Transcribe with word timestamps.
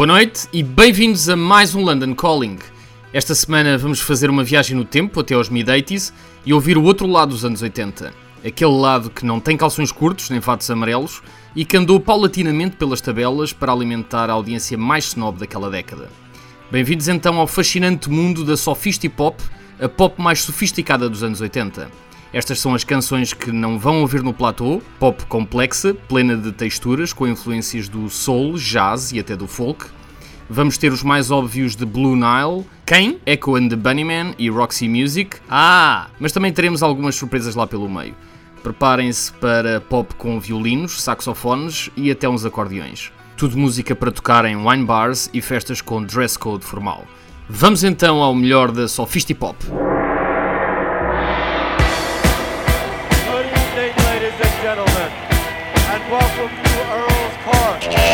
Boa 0.00 0.06
noite 0.06 0.48
e 0.50 0.62
bem-vindos 0.62 1.28
a 1.28 1.36
mais 1.36 1.74
um 1.74 1.82
London 1.84 2.14
Calling. 2.14 2.56
Esta 3.12 3.34
semana 3.34 3.76
vamos 3.76 4.00
fazer 4.00 4.30
uma 4.30 4.42
viagem 4.42 4.74
no 4.74 4.82
tempo 4.82 5.20
até 5.20 5.34
aos 5.34 5.50
mid-80s 5.50 6.10
e 6.46 6.54
ouvir 6.54 6.78
o 6.78 6.82
outro 6.84 7.06
lado 7.06 7.32
dos 7.32 7.44
anos 7.44 7.60
80. 7.60 8.10
Aquele 8.42 8.72
lado 8.72 9.10
que 9.10 9.26
não 9.26 9.38
tem 9.38 9.58
calções 9.58 9.92
curtos 9.92 10.30
nem 10.30 10.40
fatos 10.40 10.70
amarelos 10.70 11.20
e 11.54 11.66
que 11.66 11.76
andou 11.76 12.00
paulatinamente 12.00 12.76
pelas 12.76 13.02
tabelas 13.02 13.52
para 13.52 13.72
alimentar 13.72 14.30
a 14.30 14.32
audiência 14.32 14.78
mais 14.78 15.08
snob 15.08 15.38
daquela 15.38 15.68
década. 15.68 16.08
Bem-vindos 16.70 17.06
então 17.06 17.38
ao 17.38 17.46
fascinante 17.46 18.08
mundo 18.08 18.42
da 18.42 18.56
sofisty 18.56 19.10
pop, 19.10 19.36
a 19.78 19.86
pop 19.86 20.18
mais 20.18 20.40
sofisticada 20.40 21.10
dos 21.10 21.22
anos 21.22 21.42
80. 21.42 21.90
Estas 22.32 22.60
são 22.60 22.74
as 22.74 22.84
canções 22.84 23.32
que 23.32 23.50
não 23.50 23.76
vão 23.76 24.02
ouvir 24.02 24.22
no 24.22 24.32
platô, 24.32 24.80
pop 25.00 25.24
complexa, 25.26 25.94
plena 25.94 26.36
de 26.36 26.52
texturas, 26.52 27.12
com 27.12 27.26
influências 27.26 27.88
do 27.88 28.08
soul, 28.08 28.56
jazz 28.56 29.10
e 29.10 29.18
até 29.18 29.34
do 29.34 29.48
folk. 29.48 29.86
Vamos 30.48 30.78
ter 30.78 30.92
os 30.92 31.02
mais 31.02 31.30
óbvios 31.30 31.74
de 31.74 31.84
Blue 31.84 32.14
Nile, 32.14 32.64
Quem, 32.86 33.18
Echo 33.26 33.56
and 33.56 33.68
the 33.68 33.76
Bunnyman 33.76 34.34
e 34.38 34.48
Roxy 34.48 34.88
Music. 34.88 35.38
Ah, 35.48 36.08
mas 36.20 36.30
também 36.30 36.52
teremos 36.52 36.82
algumas 36.82 37.16
surpresas 37.16 37.56
lá 37.56 37.66
pelo 37.66 37.88
meio. 37.88 38.14
Preparem-se 38.62 39.32
para 39.32 39.80
pop 39.80 40.14
com 40.14 40.38
violinos, 40.38 41.02
saxofones 41.02 41.90
e 41.96 42.10
até 42.10 42.28
uns 42.28 42.44
acordeões. 42.44 43.10
Tudo 43.36 43.58
música 43.58 43.96
para 43.96 44.12
tocar 44.12 44.44
em 44.44 44.56
wine 44.56 44.84
bars 44.84 45.30
e 45.32 45.40
festas 45.40 45.80
com 45.80 46.02
dress 46.02 46.38
code 46.38 46.64
formal. 46.64 47.04
Vamos 47.48 47.82
então 47.82 48.22
ao 48.22 48.34
melhor 48.34 48.70
da 48.70 48.86
Sophisti 48.86 49.34
Pop. 49.34 49.56
Gentlemen, 54.62 54.92
and 54.92 56.12
welcome 56.12 56.54
to 56.64 56.80
Earl's 56.92 57.36
Park. 57.44 58.09